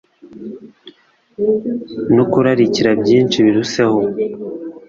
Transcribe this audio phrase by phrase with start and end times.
[2.15, 3.99] no kurarikira byinshi biruseho